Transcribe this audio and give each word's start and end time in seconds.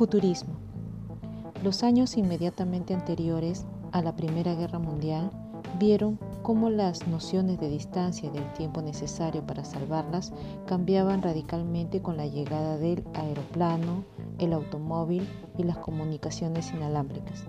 Futurismo. 0.00 0.54
Los 1.62 1.82
años 1.82 2.16
inmediatamente 2.16 2.94
anteriores 2.94 3.66
a 3.92 4.00
la 4.00 4.16
Primera 4.16 4.54
Guerra 4.54 4.78
Mundial 4.78 5.30
vieron 5.78 6.18
cómo 6.42 6.70
las 6.70 7.06
nociones 7.06 7.60
de 7.60 7.68
distancia 7.68 8.30
y 8.30 8.32
del 8.32 8.50
tiempo 8.54 8.80
necesario 8.80 9.46
para 9.46 9.62
salvarlas 9.62 10.32
cambiaban 10.66 11.20
radicalmente 11.20 12.00
con 12.00 12.16
la 12.16 12.26
llegada 12.26 12.78
del 12.78 13.04
aeroplano, 13.12 14.04
el 14.38 14.54
automóvil 14.54 15.28
y 15.58 15.64
las 15.64 15.76
comunicaciones 15.76 16.72
inalámbricas. 16.72 17.44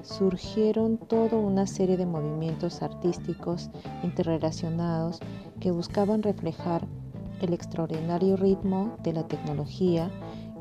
Surgieron 0.00 0.96
toda 0.96 1.36
una 1.36 1.66
serie 1.66 1.98
de 1.98 2.06
movimientos 2.06 2.80
artísticos 2.80 3.68
interrelacionados 4.02 5.20
que 5.60 5.70
buscaban 5.70 6.22
reflejar 6.22 6.88
el 7.42 7.52
extraordinario 7.52 8.38
ritmo 8.38 8.96
de 9.02 9.12
la 9.12 9.28
tecnología 9.28 10.10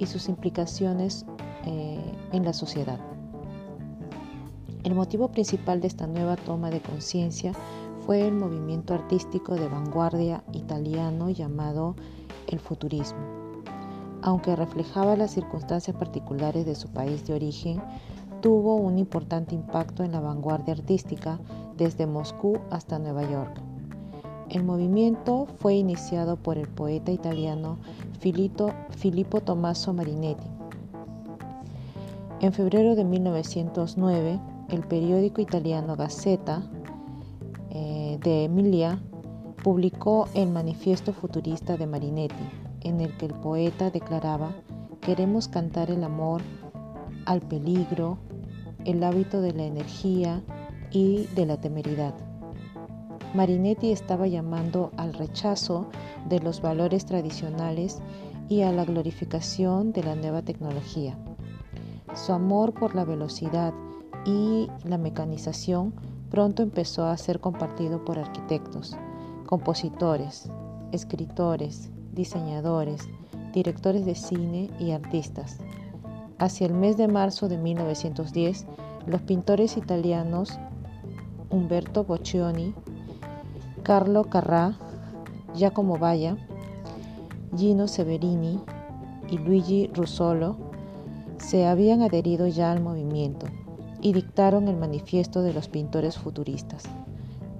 y 0.00 0.06
sus 0.06 0.28
implicaciones 0.28 1.24
eh, 1.66 2.00
en 2.32 2.44
la 2.44 2.52
sociedad. 2.52 2.98
El 4.82 4.94
motivo 4.94 5.28
principal 5.28 5.80
de 5.80 5.88
esta 5.88 6.06
nueva 6.06 6.36
toma 6.36 6.70
de 6.70 6.80
conciencia 6.80 7.52
fue 8.06 8.26
el 8.26 8.32
movimiento 8.32 8.94
artístico 8.94 9.54
de 9.54 9.68
vanguardia 9.68 10.42
italiano 10.52 11.28
llamado 11.28 11.94
el 12.48 12.58
futurismo. 12.58 13.20
Aunque 14.22 14.56
reflejaba 14.56 15.16
las 15.16 15.32
circunstancias 15.32 15.96
particulares 15.96 16.64
de 16.64 16.74
su 16.74 16.88
país 16.88 17.26
de 17.26 17.34
origen, 17.34 17.82
tuvo 18.40 18.76
un 18.76 18.98
importante 18.98 19.54
impacto 19.54 20.02
en 20.02 20.12
la 20.12 20.20
vanguardia 20.20 20.72
artística 20.72 21.38
desde 21.76 22.06
Moscú 22.06 22.58
hasta 22.70 22.98
Nueva 22.98 23.30
York. 23.30 23.60
El 24.50 24.64
movimiento 24.64 25.46
fue 25.60 25.76
iniciado 25.76 26.36
por 26.36 26.58
el 26.58 26.66
poeta 26.66 27.12
italiano 27.12 27.78
Filippo, 28.18 29.40
Tommaso 29.42 29.92
Marinetti. 29.92 30.48
En 32.40 32.52
febrero 32.52 32.96
de 32.96 33.04
1909, 33.04 34.40
el 34.70 34.80
periódico 34.82 35.40
italiano 35.40 35.94
Gazzetta 35.94 36.64
eh, 37.70 38.18
de 38.24 38.44
Emilia 38.44 39.00
publicó 39.62 40.26
el 40.34 40.50
Manifiesto 40.50 41.12
Futurista 41.12 41.76
de 41.76 41.86
Marinetti, 41.86 42.48
en 42.80 43.00
el 43.00 43.16
que 43.18 43.26
el 43.26 43.34
poeta 43.34 43.90
declaraba, 43.90 44.50
queremos 45.00 45.46
cantar 45.46 45.92
el 45.92 46.02
amor 46.02 46.42
al 47.24 47.40
peligro, 47.40 48.18
el 48.84 49.04
hábito 49.04 49.42
de 49.42 49.52
la 49.52 49.62
energía 49.62 50.42
y 50.90 51.26
de 51.36 51.46
la 51.46 51.60
temeridad. 51.60 52.29
Marinetti 53.34 53.92
estaba 53.92 54.26
llamando 54.26 54.90
al 54.96 55.14
rechazo 55.14 55.86
de 56.28 56.40
los 56.40 56.60
valores 56.60 57.06
tradicionales 57.06 58.00
y 58.48 58.62
a 58.62 58.72
la 58.72 58.84
glorificación 58.84 59.92
de 59.92 60.02
la 60.02 60.16
nueva 60.16 60.42
tecnología. 60.42 61.16
Su 62.14 62.32
amor 62.32 62.74
por 62.74 62.96
la 62.96 63.04
velocidad 63.04 63.72
y 64.26 64.68
la 64.84 64.98
mecanización 64.98 65.94
pronto 66.28 66.64
empezó 66.64 67.06
a 67.06 67.16
ser 67.16 67.38
compartido 67.38 68.04
por 68.04 68.18
arquitectos, 68.18 68.96
compositores, 69.46 70.50
escritores, 70.90 71.90
diseñadores, 72.12 73.08
directores 73.52 74.04
de 74.04 74.16
cine 74.16 74.70
y 74.80 74.90
artistas. 74.90 75.58
Hacia 76.38 76.66
el 76.66 76.74
mes 76.74 76.96
de 76.96 77.06
marzo 77.06 77.48
de 77.48 77.58
1910, 77.58 78.66
los 79.06 79.22
pintores 79.22 79.76
italianos 79.76 80.58
Umberto 81.50 82.04
Boccioni, 82.04 82.74
Carlo 83.82 84.24
Carrà, 84.24 84.76
Giacomo 85.54 85.98
Balla, 85.98 86.36
Gino 87.56 87.88
Severini 87.88 88.60
y 89.28 89.38
Luigi 89.38 89.90
Russolo 89.94 90.56
se 91.38 91.66
habían 91.66 92.02
adherido 92.02 92.46
ya 92.46 92.70
al 92.72 92.80
movimiento 92.80 93.46
y 94.00 94.12
dictaron 94.12 94.68
el 94.68 94.76
manifiesto 94.76 95.42
de 95.42 95.52
los 95.52 95.68
pintores 95.68 96.18
futuristas. 96.18 96.84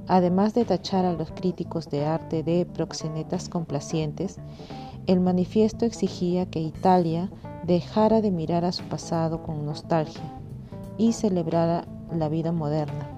Además 0.08 0.54
de 0.54 0.64
tachar 0.64 1.04
a 1.04 1.12
los 1.12 1.30
críticos 1.30 1.88
de 1.88 2.04
arte 2.04 2.42
de 2.42 2.66
proxenetas 2.66 3.48
complacientes, 3.48 4.38
el 5.06 5.20
manifiesto 5.20 5.84
exigía 5.86 6.46
que 6.46 6.60
Italia 6.60 7.30
dejara 7.66 8.20
de 8.20 8.30
mirar 8.30 8.64
a 8.64 8.72
su 8.72 8.84
pasado 8.84 9.42
con 9.42 9.64
nostalgia 9.64 10.22
y 10.98 11.12
celebrara 11.12 11.84
la 12.12 12.28
vida 12.28 12.52
moderna, 12.52 13.08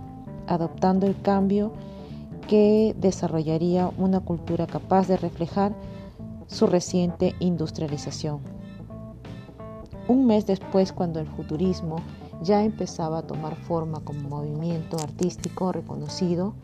adoptando 0.47 1.07
el 1.07 1.21
cambio 1.21 1.73
que 2.43 2.95
desarrollaría 2.99 3.91
una 3.97 4.21
cultura 4.21 4.67
capaz 4.67 5.09
de 5.09 5.17
reflejar 5.17 5.75
su 6.47 6.67
reciente 6.67 7.35
industrialización. 7.41 8.41
Un 10.09 10.27
mes 10.27 10.47
después, 10.47 10.93
cuando 10.93 11.21
el 11.21 11.27
futurismo 11.27 11.97
ya 12.43 12.65
empezaba 12.65 13.19
a 13.19 13.27
tomar 13.27 13.55
forma 13.55 14.01
como 14.01 14.29
movimiento 14.29 14.97
artístico 14.99 15.73
reconocido, 15.73 16.55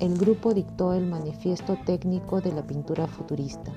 el 0.00 0.18
grupo 0.18 0.52
dictó 0.52 0.92
el 0.94 1.06
Manifiesto 1.06 1.78
Técnico 1.86 2.40
de 2.40 2.52
la 2.52 2.62
Pintura 2.66 3.06
Futurista, 3.06 3.72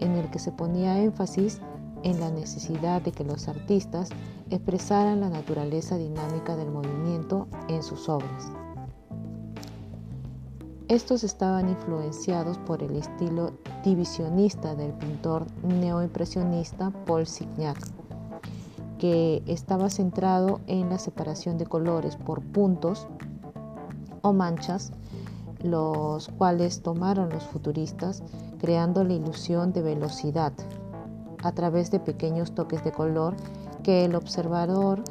en 0.00 0.12
el 0.12 0.30
que 0.30 0.38
se 0.38 0.52
ponía 0.52 1.02
énfasis 1.02 1.60
en 2.02 2.20
la 2.20 2.30
necesidad 2.30 3.00
de 3.00 3.12
que 3.12 3.24
los 3.24 3.48
artistas 3.48 4.10
expresaran 4.50 5.20
la 5.20 5.30
naturaleza 5.30 5.96
dinámica 5.96 6.56
del 6.56 6.70
movimiento 6.70 7.48
en 7.68 7.82
sus 7.82 8.08
obras. 8.08 8.52
Estos 10.92 11.24
estaban 11.24 11.70
influenciados 11.70 12.58
por 12.58 12.82
el 12.82 12.96
estilo 12.96 13.52
divisionista 13.82 14.74
del 14.74 14.92
pintor 14.92 15.46
neoimpresionista 15.62 16.90
Paul 17.06 17.26
Signac 17.26 17.78
que 18.98 19.42
estaba 19.46 19.88
centrado 19.88 20.60
en 20.66 20.90
la 20.90 20.98
separación 20.98 21.56
de 21.56 21.64
colores 21.64 22.16
por 22.16 22.42
puntos 22.42 23.06
o 24.20 24.34
manchas, 24.34 24.92
los 25.62 26.28
cuales 26.28 26.82
tomaron 26.82 27.30
los 27.30 27.44
futuristas 27.44 28.22
creando 28.60 29.02
la 29.02 29.14
ilusión 29.14 29.72
de 29.72 29.80
velocidad 29.80 30.52
a 31.42 31.52
través 31.52 31.90
de 31.90 32.00
pequeños 32.00 32.54
toques 32.54 32.84
de 32.84 32.92
color 32.92 33.34
que 33.82 34.04
el 34.04 34.14
observador 34.14 35.02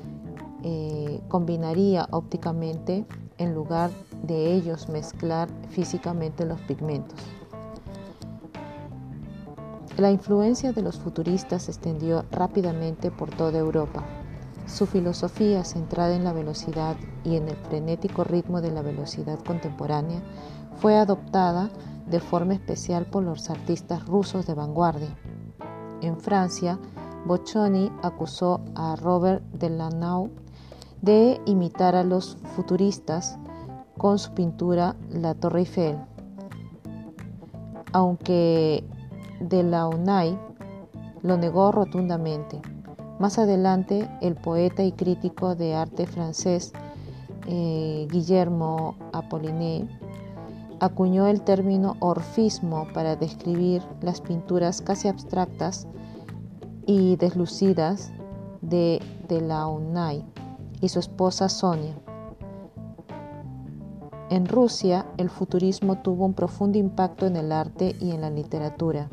eh, 0.61 1.21
combinaría 1.27 2.07
ópticamente 2.11 3.03
en 3.39 3.55
lugar 3.55 3.89
de 3.89 4.10
ellos 4.29 4.89
mezclar 4.89 5.49
físicamente 5.69 6.45
los 6.45 6.59
pigmentos. 6.61 7.19
La 9.97 10.09
influencia 10.09 10.71
de 10.71 10.81
los 10.81 10.97
futuristas 10.97 11.63
se 11.63 11.71
extendió 11.71 12.25
rápidamente 12.31 13.11
por 13.11 13.29
toda 13.29 13.59
Europa. 13.59 14.03
Su 14.65 14.85
filosofía, 14.85 15.65
centrada 15.65 16.15
en 16.15 16.23
la 16.23 16.33
velocidad 16.33 16.95
y 17.23 17.35
en 17.35 17.49
el 17.49 17.55
frenético 17.57 18.23
ritmo 18.23 18.61
de 18.61 18.71
la 18.71 18.81
velocidad 18.81 19.39
contemporánea, 19.39 20.21
fue 20.77 20.95
adoptada 20.95 21.69
de 22.07 22.19
forma 22.19 22.53
especial 22.53 23.05
por 23.05 23.23
los 23.23 23.49
artistas 23.49 24.05
rusos 24.05 24.47
de 24.47 24.53
vanguardia. 24.53 25.15
En 26.01 26.17
Francia, 26.17 26.79
Boccioni 27.25 27.91
acusó 28.01 28.61
a 28.75 28.95
Robert 28.95 29.43
Delannoy 29.53 30.31
de 31.01 31.39
imitar 31.45 31.95
a 31.95 32.03
los 32.03 32.37
futuristas 32.55 33.37
con 34.01 34.17
su 34.17 34.31
pintura 34.31 34.95
La 35.11 35.35
Torre 35.35 35.59
Eiffel. 35.59 35.95
Aunque 37.93 38.83
de 39.39 39.61
la 39.61 39.87
UNAI 39.87 40.39
lo 41.21 41.37
negó 41.37 41.71
rotundamente. 41.71 42.59
Más 43.19 43.37
adelante, 43.37 44.09
el 44.21 44.33
poeta 44.33 44.83
y 44.83 44.91
crítico 44.91 45.53
de 45.53 45.75
arte 45.75 46.07
francés 46.07 46.73
eh, 47.45 48.07
Guillermo 48.09 48.95
Apollinaire 49.13 49.87
acuñó 50.79 51.27
el 51.27 51.41
término 51.41 51.95
orfismo 51.99 52.87
para 52.95 53.15
describir 53.15 53.83
las 54.01 54.19
pinturas 54.19 54.81
casi 54.81 55.09
abstractas 55.09 55.85
y 56.87 57.17
deslucidas 57.17 58.11
de, 58.61 58.99
de 59.27 59.41
la 59.41 59.67
UNAI 59.67 60.25
y 60.81 60.89
su 60.89 60.97
esposa 60.97 61.49
Sonia. 61.49 61.93
En 64.31 64.47
Rusia, 64.47 65.05
el 65.17 65.29
futurismo 65.29 65.97
tuvo 65.97 66.25
un 66.25 66.33
profundo 66.33 66.77
impacto 66.77 67.25
en 67.25 67.35
el 67.35 67.51
arte 67.51 67.97
y 67.99 68.11
en 68.11 68.21
la 68.21 68.29
literatura. 68.29 69.09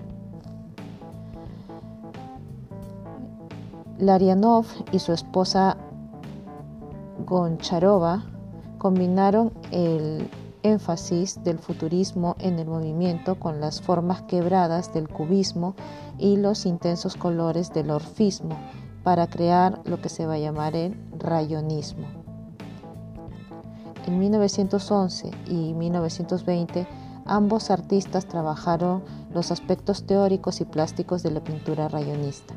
Larianov 3.98 4.66
y 4.92 5.00
su 5.00 5.12
esposa 5.12 5.76
Goncharova 7.26 8.26
combinaron 8.78 9.52
el 9.72 10.30
énfasis 10.62 11.42
del 11.42 11.58
futurismo 11.58 12.36
en 12.38 12.60
el 12.60 12.68
movimiento 12.68 13.40
con 13.40 13.60
las 13.60 13.82
formas 13.82 14.22
quebradas 14.22 14.94
del 14.94 15.08
cubismo 15.08 15.74
y 16.16 16.36
los 16.36 16.64
intensos 16.64 17.16
colores 17.16 17.72
del 17.72 17.90
orfismo 17.90 18.56
para 19.02 19.26
crear 19.26 19.80
lo 19.84 20.00
que 20.00 20.10
se 20.10 20.26
va 20.26 20.34
a 20.34 20.38
llamar 20.38 20.76
el 20.76 20.96
rayonismo. 21.18 22.17
En 24.08 24.18
1911 24.18 25.30
y 25.48 25.74
1920 25.74 26.86
ambos 27.26 27.70
artistas 27.70 28.24
trabajaron 28.24 29.02
los 29.34 29.50
aspectos 29.50 30.06
teóricos 30.06 30.62
y 30.62 30.64
plásticos 30.64 31.22
de 31.22 31.30
la 31.30 31.44
pintura 31.44 31.88
rayonista. 31.88 32.54